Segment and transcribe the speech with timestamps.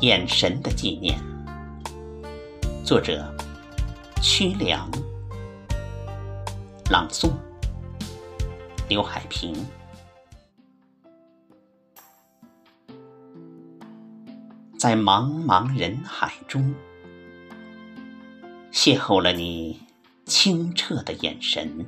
[0.00, 1.18] 眼神的纪念。
[2.84, 3.34] 作者：
[4.22, 4.88] 曲良，
[6.88, 7.32] 朗诵：
[8.88, 9.54] 刘海平。
[14.78, 16.72] 在茫茫人海中，
[18.70, 19.80] 邂逅了你
[20.24, 21.84] 清澈的眼神，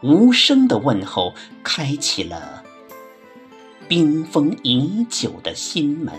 [0.00, 1.34] 无声的问候，
[1.64, 2.62] 开启了
[3.86, 6.14] 冰封已久的心门。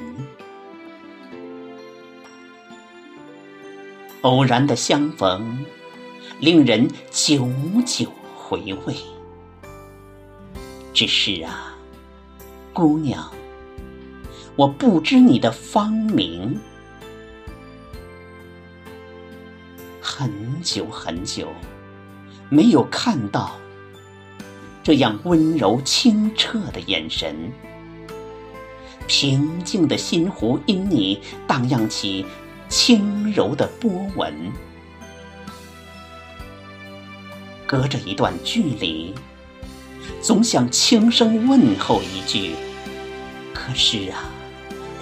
[4.21, 5.65] 偶然的相逢，
[6.39, 7.49] 令人久
[7.85, 8.95] 久回味。
[10.93, 11.75] 只是啊，
[12.73, 13.31] 姑娘。
[14.55, 16.57] 我不知你的芳名，
[19.99, 21.49] 很久很久
[22.49, 23.57] 没有看到
[24.85, 27.51] 这样温柔清澈的眼神，
[29.07, 32.23] 平静的心湖因你荡漾起
[32.69, 34.31] 轻柔的波纹。
[37.65, 39.15] 隔着一段距离，
[40.21, 42.53] 总想轻声问候一句，
[43.55, 44.29] 可是啊。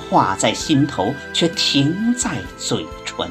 [0.09, 3.29] 话在心头，却停在嘴唇。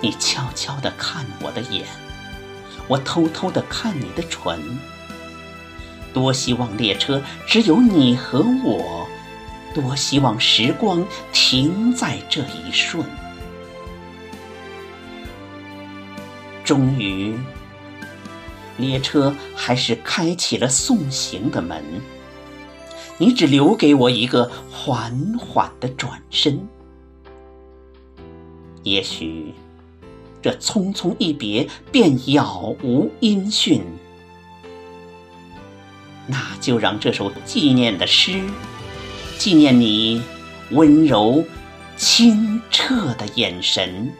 [0.00, 1.84] 你悄悄地看我的眼，
[2.88, 4.60] 我偷偷地看你的唇。
[6.12, 9.06] 多希望列车只有你和我，
[9.74, 13.04] 多希望时光停在这一瞬。
[16.64, 17.34] 终于，
[18.76, 21.82] 列车还是开启了送行的门。
[23.18, 26.68] 你只留给我一个缓缓的转身，
[28.82, 29.54] 也许
[30.42, 33.80] 这匆匆一别便杳无音讯，
[36.26, 38.42] 那就让这首纪念的诗，
[39.38, 40.20] 纪念你
[40.72, 41.44] 温柔
[41.96, 44.12] 清澈的眼神。